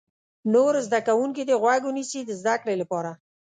نور 0.53 0.73
زده 0.87 0.99
کوونکي 1.07 1.43
دې 1.47 1.55
غوږ 1.61 1.81
ونیسي 1.85 2.21
د 2.25 2.31
زده 2.41 2.55
کړې 2.61 2.75
لپاره. 2.81 3.11